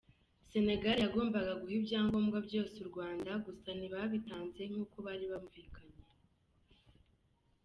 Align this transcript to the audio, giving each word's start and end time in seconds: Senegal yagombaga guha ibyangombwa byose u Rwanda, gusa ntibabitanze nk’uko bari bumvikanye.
Senegal 0.51 0.97
yagombaga 1.05 1.53
guha 1.61 1.75
ibyangombwa 1.79 2.37
byose 2.47 2.75
u 2.83 2.87
Rwanda, 2.91 3.31
gusa 3.45 3.69
ntibabitanze 3.77 4.61
nk’uko 4.71 4.95
bari 5.05 5.25
bumvikanye. 5.31 6.01